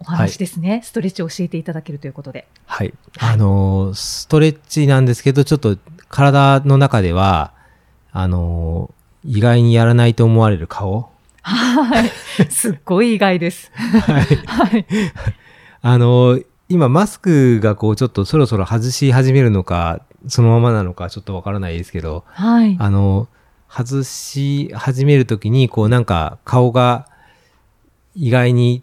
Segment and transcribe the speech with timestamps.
[0.00, 0.80] お話ですね。
[0.84, 2.46] ストレッチを教えていただけるということで。
[2.66, 5.76] はいあのーストレッチなんですけどちょっと
[6.08, 7.52] 体の中では
[8.12, 11.10] あのー意外にやらないと思われる顔
[11.42, 12.10] はい。
[12.50, 13.70] すっごい意外です。
[13.74, 14.86] はいはい。
[15.82, 22.76] あのー今マスクがこうちょっとそろそろ外し始めるのかそのままなのかちょっとわからないですけどはい。
[22.78, 23.26] あの、
[23.70, 27.06] 外し始めるときに、こうなんか顔が
[28.14, 28.82] 意外に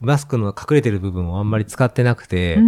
[0.00, 2.60] マスクの隠れてる部分をあんまり使ってなくてあ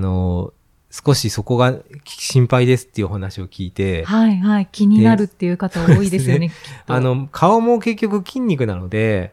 [0.00, 0.52] の、
[0.90, 4.68] 少しそこが心配ですっていうお話を聞いて、はいはい。
[4.70, 6.50] 気になるっていう方多いですよね。
[6.50, 6.54] きっ
[6.86, 9.32] とあ、の、顔も結局筋肉なので、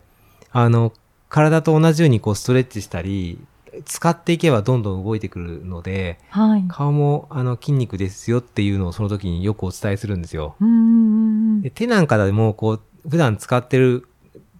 [0.51, 0.91] あの、
[1.29, 3.39] 体と同じようにこうストレッチしたり、
[3.85, 6.65] 使っていけばどんどん動いてくるので、はい。
[6.67, 10.55] 顔もあの筋肉ですよっていうのをその時によくお伝えするんですよ。
[10.59, 11.69] うーんで。
[11.69, 14.07] 手なんかでもこう普段使ってる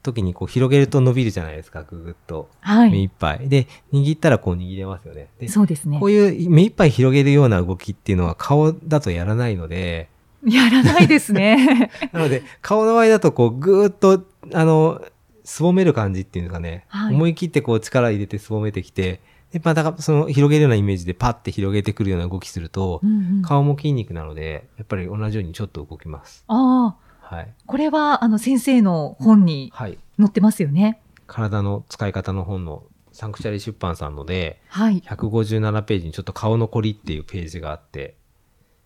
[0.03, 2.91] 時にこう広げると伸びるじゃないですかぐぐっとはい。
[2.91, 6.07] 目いっぱいで握ったらこう握れますよねでそうですねこ。
[6.07, 10.09] ういう目いっぱい広げるような動きっていうのは顔だとやらないので
[10.44, 11.91] やらないですね。
[12.11, 15.02] なので顔の場合だとこうぐーっとあの
[15.44, 26.95] すぼめる感じっていうのがね、はい思い切ってこう力入れてすぼめてきてでまたその広げるようなイメージでパッて広げてくるような動きすると、うんうん、あ顔も筋肉なのでやっぱり同じようにちょっと動きますあ。
[27.36, 31.02] はいこれは、あの、先生の本にはい載ってますよね。
[31.28, 35.02] 体の使い方の本のサンクチャリ出版さんので、はい。
[35.02, 38.16] 157ページにちょっと顔のこりっていうページがあって、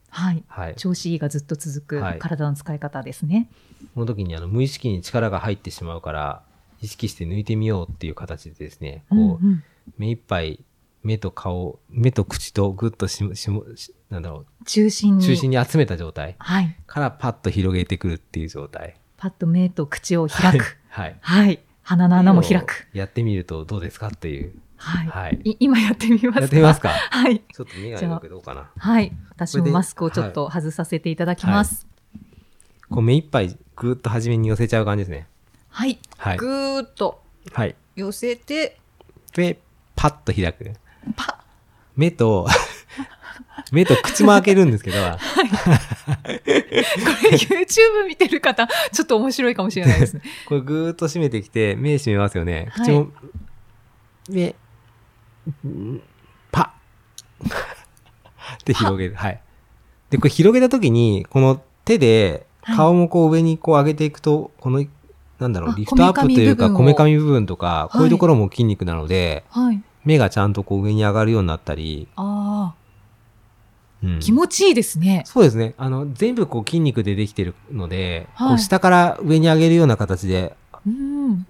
[0.09, 0.44] はい。
[0.47, 0.75] はい。
[0.75, 3.50] 調子いいがずっと続はいく体の使い方ですね。
[3.95, 6.44] この時にあの無意識に力が入ってしまうから、
[6.81, 9.63] 意識して抜いてみようっていう形でですね、こう、うんうん
[9.97, 10.59] 目いっぱい
[11.05, 13.51] 目と顔、目と口とぐっとしし
[14.09, 15.23] なんだろ中心う、に。
[15.23, 16.75] 中心に集めた状態はい。
[16.88, 18.95] からパッと広げてくるっていう状態。
[19.16, 20.77] パッと目と口を開く。
[20.89, 21.16] はい。
[21.21, 21.59] はい。
[21.83, 22.88] 鼻の穴も開く。
[22.91, 24.55] やってみるとどうですかっていう。
[24.77, 25.07] はい。
[25.07, 25.39] はい。
[25.43, 26.39] い今やってみますか？
[26.39, 26.89] やってみますか？
[26.89, 27.39] はい。
[27.39, 28.72] ちょっと目がよくどうかな。
[28.75, 29.11] はい。
[29.29, 31.85] 私もマスクをちょっと外させていただきます。
[32.89, 35.27] こう目いっぱいぐーっと初めに寄せちゃう感じですね。
[35.69, 35.99] はい。
[36.17, 36.47] はいぐ。
[36.47, 37.22] ーっと
[37.53, 37.75] はい。
[37.95, 38.79] 寄せて、
[39.35, 39.59] で、
[39.95, 40.73] パッと開く。
[41.16, 41.39] パ
[41.95, 42.47] 目と、
[43.71, 45.07] 目と口も開けるんですけど、こ
[46.27, 46.41] れ
[47.38, 50.21] YouTube 見てる方、ちょっと面白いかもしれないですね。
[50.45, 52.67] これぐーっと閉めてきて、目閉めますよね。
[52.71, 53.07] はい口も、
[54.29, 54.55] 目、
[55.67, 56.01] ん
[56.51, 56.73] パ
[57.43, 57.47] ッ
[58.55, 59.16] って広げる。
[59.16, 59.41] はい。
[60.09, 64.83] で、これ広げたときに、この手ではい顔もこう上にこう上げていくと、この、
[65.39, 69.81] なんだろあう、リフトアップというか、ここめかめかみ部分とか、こういうところも筋肉なので、はい。
[70.05, 72.73] 目がちゃんとこう上に上がるようになったり、あ
[74.03, 75.23] うんあ、気持ちいいですね。
[75.25, 75.73] そうですね。
[75.77, 80.55] あの、全部こう筋肉でできてるので、はいこう下から上に上げるような形で
[80.85, 81.45] うん。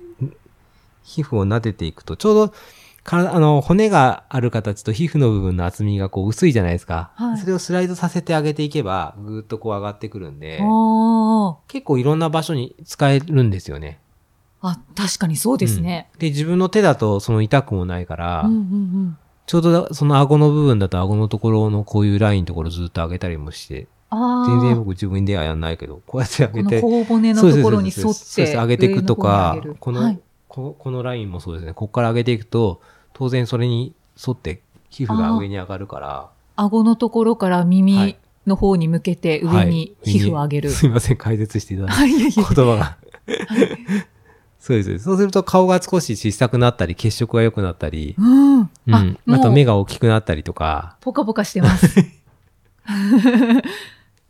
[1.04, 2.54] 皮膚を撫でていくと、ちょうど、
[3.04, 7.12] からあの、骨がある形と皮膚の部分の厚みがこう薄いじゃないですか。
[7.16, 14.00] はいそれをスライドさせてあげていけば、ぐーっとこう上がってくるんで、あ結構いろんな場所に使えるんですよね。
[14.70, 14.72] あ。
[14.72, 16.10] あ、確かにそうですね。
[16.14, 16.20] うん。
[16.20, 19.18] で、自分の手だとその痛くもないから、うんうんうん。
[19.46, 23.88] ちょうどその顎の部分だと顎のところのこういうラインのところずっと上げたりもして。
[24.12, 30.20] 全然僕自分ではやんないけど、こうやって上げて、この頬骨のところに沿ってす上げていくとか上のこの、はい。
[30.48, 31.74] ここのラインもそうですね。
[31.74, 32.80] ここから上げていくと
[33.12, 33.94] 当然それに
[34.26, 38.16] 沿って皮膚が上に上がるから顎のところからは耳い。
[38.48, 40.70] の方に向けて上に皮膚を上げる。
[40.70, 41.18] はいすいません。
[41.18, 42.98] 解説していただいて言葉が
[44.66, 48.62] そうですそうすると顔が少し小さくなったり血色が良くなったり、うん。
[48.62, 51.94] うん、あ、あと目が大きくなったりとかポカポカしてます。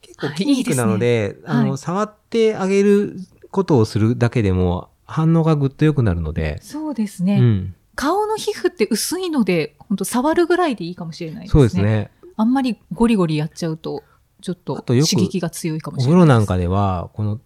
[0.02, 3.18] 結構筋肉なのであの、はい触ってあげる
[3.50, 7.38] ことをするだけでも反応がぐっと良くなるので、そうですね。
[7.40, 11.52] うん、顔の皮膚って薄いので、本当触るぐらいでいいかもしれないですね。
[11.52, 11.78] そうです。
[11.78, 14.04] ねあんまりゴリゴリやっちゃうと、
[14.42, 16.26] ちょっと刺激が強いかもおしれないです。
[16.26, 17.40] 風呂なんかでは、この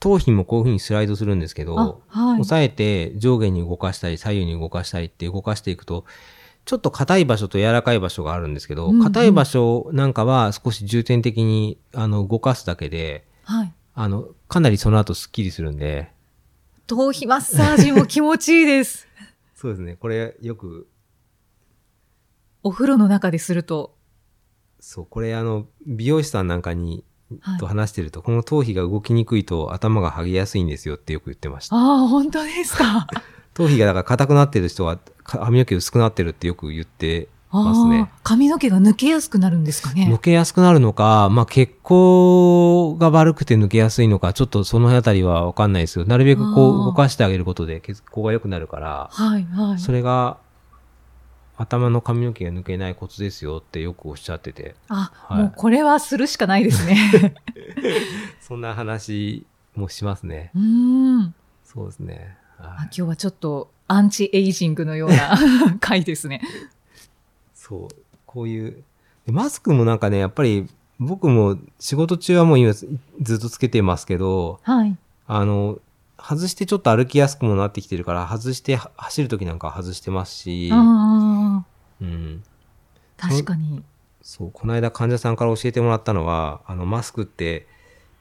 [0.00, 2.44] 頭皮もこういう風にスライドするんですけど、あ、はい押。
[2.44, 6.04] さえて上下に動かしたり左右に動かしたりって動かしていくと、
[6.64, 13.72] ちょっと硬い場所と柔らかい場所があるんですけど、うんうん硬い場所なんかは少し重点的にあの動かすだけで、はい。
[13.94, 16.10] あの、かなりその後スッキリするんで、
[16.86, 19.06] 頭皮マッサージも気持ちいいです。
[19.54, 19.96] そうですね。
[19.96, 20.88] これよく
[22.62, 23.94] お風呂の中ですると。
[24.80, 27.04] そう、これあの、美容師さんなんかに、はい
[27.58, 31.76] と話してると、この頭皮が動きにくいと頭が剥げやすいんですよってよく言ってました。
[31.76, 33.06] ああ、本当ですか？
[33.54, 40.18] 頭皮がだから硬くなってる人はか髪の毛薄くなってるってよく言ってますね髪の毛が抜けやすくなるんですか抜ね。
[40.20, 49.78] けやすくなるのか、まあ、血行が悪くて抜けやすいのか、ちょっとそのあたりはわかんないですけど、なるべくこう動かしてあげることで血行が良くなるから、はい、はい。
[49.78, 50.38] それが
[51.56, 57.34] 頭の髪の毛が抜けないコツですよってよくおっしゃってて、あ、はいもうこれはするしかないですね。
[58.40, 60.50] そんな話もしますね。
[60.54, 61.34] うーん。
[61.64, 62.36] そうですね。
[62.58, 65.36] あはい今日はちょっとアンチエイジングのような
[65.80, 66.40] 回ですね。
[67.54, 67.94] そう、
[68.26, 68.82] こういう、
[69.26, 70.68] でマスクもなんかね、やっぱり
[70.98, 72.88] 僕も仕事中はもう今ず
[73.20, 74.96] ずっとつけてますけど、はい。
[75.26, 75.78] あの、
[76.18, 81.33] 外してちょっと歩きやすくもなってきてるから、外しては走るときなんかは外してますし、ああ、うん。
[83.16, 83.82] 確かに。
[84.22, 87.66] そう、この間患者さんから教えてもらったのは、あの、マスクって、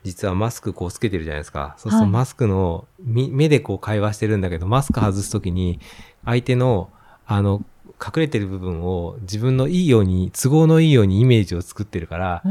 [0.03, 1.75] 実はマスクこうつけてるじゃないですか。
[1.77, 5.79] そうするはいとマスクの、み目でこう会話してるんだけど、マスク外すときに、
[6.25, 6.89] 相手の、
[7.25, 7.63] あの、
[8.05, 12.43] 隠れてる部分を自分のいいように、都合のいいようにイメージを作ってるから、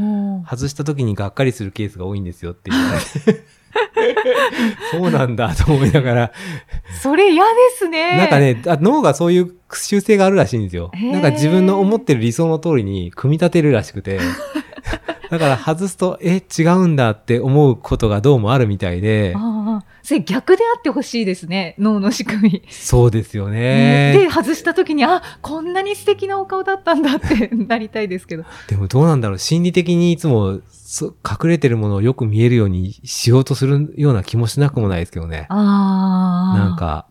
[0.49, 3.45] 外した時にがっかりするケースが多いんですよって言われて。
[4.91, 6.33] そうなんだと思いながら、
[7.01, 8.17] それ嫌ですね。
[8.17, 8.39] なんか。
[8.39, 10.91] ねあ、脳がそういう習性があるらしいんですよ。
[11.13, 14.19] なんか自分の思ってる理想の通りに組み立てるらしくて。
[15.31, 19.62] だから外すと、え、違うんだって思うことがどうもあるみたいで、ああ、
[20.03, 21.77] それ逆であってほしいですね。
[21.79, 22.63] 脳の仕組み。
[22.69, 24.31] そうですよねで、ね。
[24.31, 28.45] 外した時に、あ、こんなに素敵なお顔だったんだって なりたいですけど。
[28.69, 35.47] でもどうなんだろう心理的にいつもそ隠れてるものをよく見えるようにしようとするような気もしなくもないですけどね。
[35.49, 36.59] ああ。
[36.59, 36.77] なん。
[36.77, 37.07] か、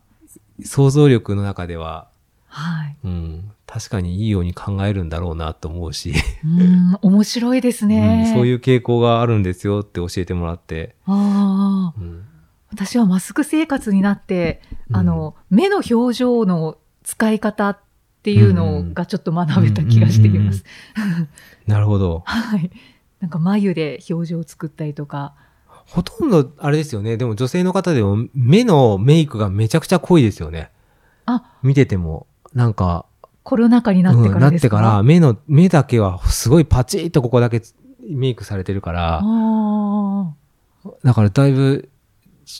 [0.63, 2.09] 想像力の中では、
[2.47, 2.97] はい。
[3.05, 8.25] うん、確かにいいように考えるんだろうなと思うし、うん、面白いですね。
[8.27, 11.99] うんそういう傾向があるんですよって教えてもらって、ああ。
[11.99, 12.25] うん
[12.71, 14.61] 私はマスク生活になって、
[14.93, 17.77] あの、目の表情の使い方っ
[18.23, 20.63] ていうのがちょっと学べた気がしています。
[21.67, 22.23] なるほど。
[22.25, 22.71] はい。
[23.19, 25.33] なんか眉で表情を作ったりとか。
[25.87, 27.17] ほとんどあれですよね。
[27.17, 30.69] でも女性の方でも目のメイクがめちゃくちゃ濃いですよね。
[31.25, 33.05] あ、見てても、なんか、
[33.43, 34.39] コロナ禍になってうんなっか？
[34.45, 37.61] らですか、てから、目の、目だけはすごいパチッとここだけ
[38.09, 40.33] メイクされてるから、あ
[41.03, 41.89] だからだいぶ、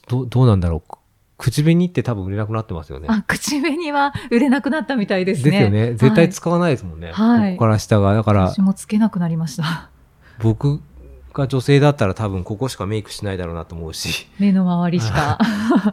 [0.07, 0.97] どどうなんだろう。
[1.37, 3.07] 口紅って多分売れなくなってますよね。
[3.09, 3.13] あ。
[3.13, 5.51] あ、口紅は売れなくなったみたいですね。
[5.51, 5.91] ですよね。
[5.93, 7.11] 絶対はい使わないですもんね。
[7.11, 8.13] はいここから下が。
[8.13, 9.89] だから私、もつけなくなりました。
[10.39, 10.81] 僕
[11.33, 14.27] が女性だったら多分ここしかメイクしないだろうなと思うし。
[14.39, 15.39] 目の周りしか。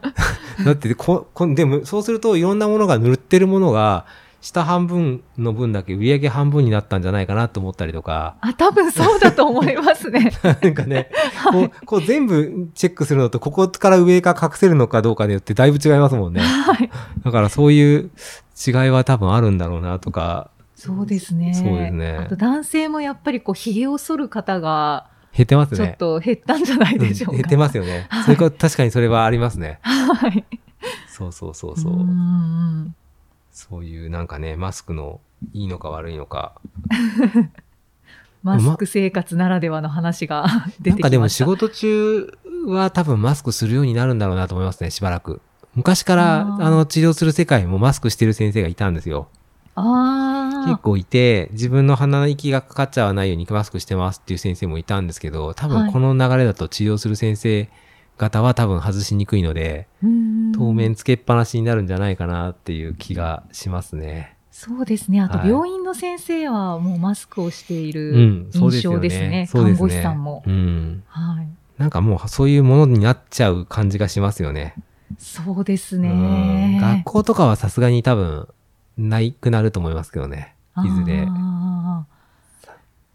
[0.65, 4.05] だってこ、こでも、そうするといろんなものが塗ってるものが、
[4.41, 10.33] 下半分の分だけ売り上げ半分になったんじゃないかなと思ったりとか、あ、多分そうだと思いますね。
[10.63, 11.11] なんかね、
[11.53, 16.41] こう、こう全部チェックするのと、ここから上が隠せるのかどうかによってだいぶ違いますもんね。
[16.41, 16.91] はい。
[17.25, 18.11] だからそういう
[18.67, 21.53] 違いは多分あるんだろうなとか、そうですね。
[21.55, 25.79] そうですねあと男性もやっぱりこう、髭を剃る方が、減ってますね。
[25.79, 27.33] ちょっと減ったんじゃないでしょうか。
[27.33, 28.07] うん減ってますよね。
[28.09, 29.81] はいそれか確かにそれはありますね。
[29.83, 30.45] はい。
[31.09, 31.93] そうそうそうそう。
[31.93, 32.95] んん
[33.59, 35.21] そういうなんかね、マスクの
[35.53, 36.55] いいのか悪いのか。
[38.45, 40.47] マスク生活ならではの話が
[40.81, 40.93] 出てきました。
[40.93, 42.39] なんかでも仕事中
[42.69, 45.41] は多分マスクするようになるんだろうなと思いますね、しばらく。
[45.75, 49.27] 昔からあの治療する世界もマスクしてる先生がいたんですよ。
[49.75, 50.69] ああ。
[50.69, 57.69] 結構いて、自分の鼻の息がかかっちゃわないようにマスクしてますっていう先生もいたんですけど、多分この流れだと治療する先生
[58.19, 64.37] 方は多分外しにくいので、うん当面つけっぱなしになるんじゃないかなっていう気がしますね。
[64.51, 65.21] そうですね。
[65.21, 69.27] あとはい病院の先生はもうマスクをしている印象よですね。
[69.27, 69.63] うですね。
[69.63, 70.43] 看護師さんも。
[70.47, 71.03] うん。
[71.07, 71.49] はい。
[71.79, 74.75] なんかもうそういうものになっちゃう感じがしますよね。
[75.17, 76.79] そうですうんね。
[76.81, 78.49] 学校とかはさすがに多分、
[78.97, 80.55] ないくなると思いますけどね。
[80.85, 81.23] いずれ。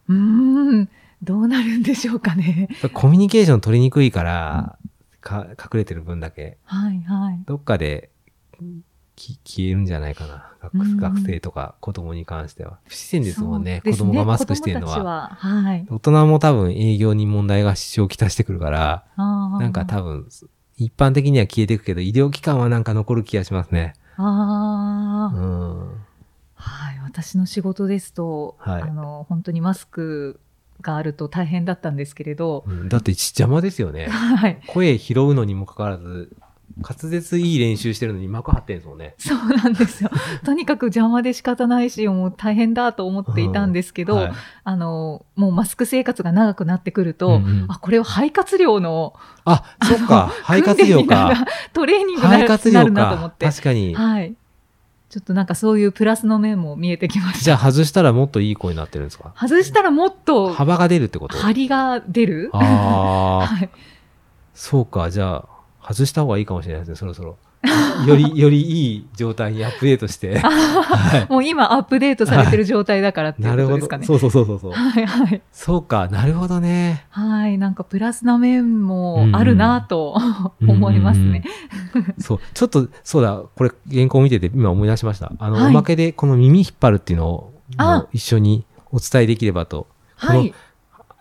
[0.07, 0.89] うーん。
[1.21, 2.67] どうなるんでしょうかね。
[2.93, 4.77] コミュニケーション取りにくいから、
[5.23, 7.39] か隠れてる分だけ、はいはい。
[7.45, 8.09] どっかで
[9.15, 10.33] き消えるんじゃないかな。
[10.35, 12.79] うん学学生とか子供に関しては。
[12.85, 13.81] 不自然ですもんね。
[13.83, 15.03] そうです子供がマスクしてるのは。
[15.03, 15.29] は。
[15.35, 15.85] はい。
[15.89, 20.29] 大人も多分営業に問題が支障をきたしてくるから、なんか多分、
[20.77, 23.93] 一般的には消えていくけど、医療機関はなんか残る気がしますね。
[24.15, 25.89] ああ、うん。
[26.55, 26.99] はい。
[27.03, 30.39] 私の仕事ですと、はいあの、本当にマスク
[30.83, 34.07] があると大変だったんですけれど、うんだって邪魔ですよね。
[34.11, 34.59] はい。
[34.67, 36.35] 声拾うのにもかかわらず、
[36.77, 39.13] 滑舌いい練習してるのに膜張ってんですもんね。
[39.19, 40.09] そうなんですよ。
[40.43, 44.31] とにかく邪魔で仕方ないし、もう大変だと思っていたんですけど、はい
[44.63, 49.13] あの、もうマスク生活が長くなってくると、うんうんあ、これは肺活量の
[49.45, 50.31] あ、そっか。
[50.43, 51.51] 肺活量かる。
[51.73, 52.91] トレーニングにな肺る。
[52.91, 53.45] なと思って。
[53.45, 53.93] 確かに。
[53.93, 54.35] はい。
[55.13, 57.43] ちょっとなんかそういうプラスの面も見えてきました。
[57.43, 59.31] じゃあ外したらもっといい声になってるんですか？
[59.39, 61.37] 外したらもっと幅が出るってこと？
[61.37, 63.69] 張りが出るああ、 はい。
[64.55, 65.11] そうか。
[65.11, 67.37] じゃあ、外した方がいいかもしれないですね、そろそろ。
[68.05, 70.39] より、よりいい状態にアップデートして。
[70.39, 73.45] はもう今アップデートされてる状態だからってい。
[73.45, 73.97] いうなるほどことですか。
[73.97, 74.05] ね。
[74.05, 74.71] そうそうそうそうそう。
[74.73, 75.41] はいはい。
[75.51, 76.07] そうか。
[76.09, 77.05] なるほどね。
[77.09, 77.57] はい。
[77.57, 80.17] なんかプラスな面もあるなと
[80.67, 81.43] 思いますね。
[82.19, 82.39] そう。
[82.53, 83.41] ちょっと、そうだ。
[83.55, 85.31] これ、原稿を見てて今思い出しました。
[85.39, 87.53] あの、はいおまけでこの耳引っ張るっていうのを、
[88.11, 89.87] 一緒にお伝えできればと。
[90.17, 90.53] はい。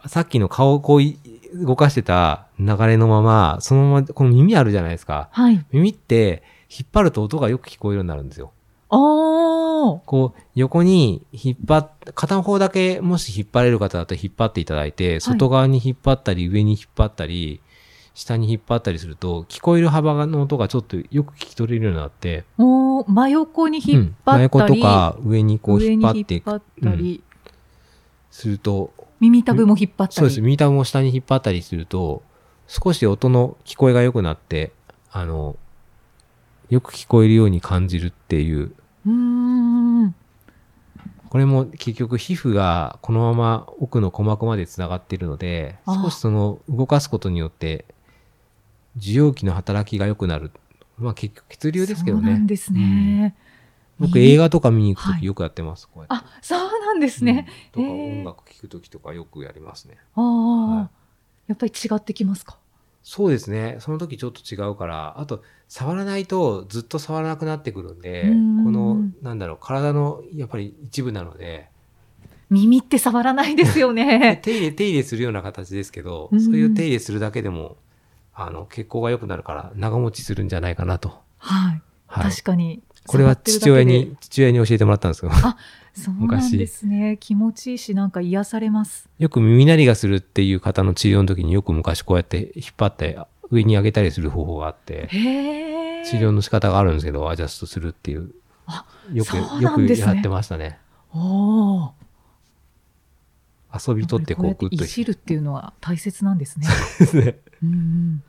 [0.06, 1.16] さっきの顔をこうい
[1.54, 5.28] 動かしてた流れのまま、そのまま、この耳あるじゃないですか。
[5.32, 5.64] はい。
[5.72, 8.52] 耳って、引っ張ると音がよく聞こえるようになるんですよ。
[10.04, 17.60] こう、横に引っ張っ、片方だけもし引っ張れる方だと引っ張っていただいて、外側に引っ張ったり、上に引っ張ったり、
[18.14, 24.16] 下に引っ張ったりすると、聞こえる幅の音がちょっとよく聞き取れるようになって、おー真横に引っうん。
[24.24, 26.50] 張真横ったり、とか上にこう引っ張っていく。
[26.50, 27.22] 引っ張ったり、
[28.30, 28.92] すると、
[29.22, 30.14] 耳たぶも引っ張ったり。
[30.14, 30.40] そうです。
[30.40, 32.22] 耳たぶも下に引っ張ったりすると、
[32.66, 34.72] 少し音の聞こえが良くなって、
[35.12, 35.56] あの、
[36.70, 38.72] よく聞こえるように感じるっていう、
[39.06, 40.12] う。
[41.28, 47.84] これも結局皮膚がこのまま奥の鼓膜までつながっているので、あ少しその動かすことによって、
[48.96, 50.50] 受容器の働きが良くなる。
[50.98, 52.38] まあ結局血流ですけどそうなね。
[52.38, 53.36] んですね。
[54.02, 55.88] 僕映画とか見に行くとはいきよくやってます。
[55.88, 57.46] こうやってあ、そうなんですね。
[57.76, 59.96] うんとか音楽聴くときとかよくやりますね。
[60.14, 60.88] ああ、はい
[61.48, 62.58] やっぱり違ってきますか？
[63.02, 63.76] そうですね。
[63.80, 71.68] その時ちょっと違うから、あと、触らないとずっと触らなくなってくるんで、うんこの、なんだろう、体のやっぱり一部なので、
[72.48, 74.38] 耳って触らないですよね。
[74.44, 77.76] 手入れ、手入れするような形ですけど、うんそういう手入れするだけでも、
[78.34, 81.20] あの、血行が良くなるから長持ちするんじゃないかなと。
[81.38, 81.82] はい。
[82.06, 82.30] はい。
[82.30, 82.82] 確かに。
[83.06, 85.32] これは父親でに、父親に教えてもらったんですけど、
[85.94, 87.16] そうなん昔ですね。
[87.20, 89.08] 気持ちいいし、なんか癒されます。
[89.18, 93.18] よく耳鳴りがするっていう方の治療の時によく昔こうやって引っ張って
[93.50, 95.08] 上に上げたりする方法があって。
[96.04, 98.32] 治療の仕方があるんですけど、アジャストするっていう。
[98.66, 100.78] あよく、そうよくやってましたね。
[101.12, 101.94] おお。
[103.74, 106.66] 遊び取ってこうやっといじるっていうのは大切なんですね。
[106.98, 107.38] ですね。
[107.62, 108.22] うんうん。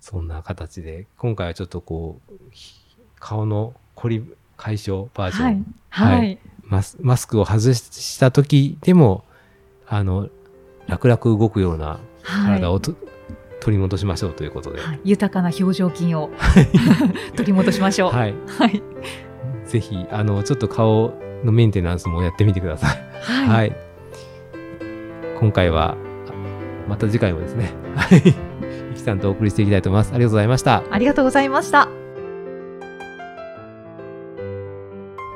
[0.00, 2.81] そんな形で、今回はちょっとこう、ひ
[3.22, 4.24] 顔の凝り
[4.56, 5.64] 解消バージョン、はい。
[5.88, 6.38] ははいい。
[6.64, 9.24] マスマスクを外した時でも、
[9.86, 10.28] あの、
[10.88, 12.94] 楽々動くようなはい体をと、
[13.60, 16.30] 取り戻しましょうということで、はい豊かな表情筋を
[17.36, 18.12] 取り戻しましょう。
[18.12, 18.34] はい。
[18.58, 18.82] はい。
[19.66, 21.14] ぜひ、あの、ちょっと顔
[21.44, 22.98] のメンテナンスもやってみてください。
[23.20, 23.48] はい。
[23.48, 23.76] はい。
[25.38, 25.96] 今回は、あ
[26.88, 28.22] また次回もですね、はい。
[28.24, 30.12] ゆきさんとお送りしていきたいと思います。
[30.12, 30.82] ありがとうございました。
[30.90, 32.01] ありがとうございました。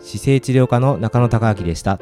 [0.00, 1.98] 姿勢治療科の中野孝明でした。